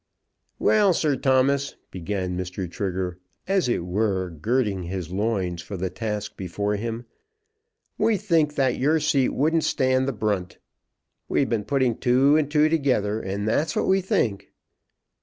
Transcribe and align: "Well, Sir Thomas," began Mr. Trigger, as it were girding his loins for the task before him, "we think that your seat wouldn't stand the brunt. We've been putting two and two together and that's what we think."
"Well, 0.57 0.95
Sir 0.95 1.15
Thomas," 1.15 1.75
began 1.91 2.35
Mr. 2.35 2.67
Trigger, 2.67 3.19
as 3.47 3.69
it 3.69 3.85
were 3.85 4.31
girding 4.31 4.81
his 4.81 5.11
loins 5.11 5.61
for 5.61 5.77
the 5.77 5.91
task 5.91 6.35
before 6.35 6.75
him, 6.75 7.05
"we 7.99 8.17
think 8.17 8.55
that 8.55 8.79
your 8.79 8.99
seat 8.99 9.29
wouldn't 9.29 9.63
stand 9.63 10.07
the 10.07 10.11
brunt. 10.13 10.57
We've 11.29 11.47
been 11.49 11.65
putting 11.65 11.97
two 11.99 12.35
and 12.35 12.49
two 12.49 12.67
together 12.67 13.21
and 13.21 13.47
that's 13.47 13.75
what 13.75 13.85
we 13.85 14.01
think." 14.01 14.51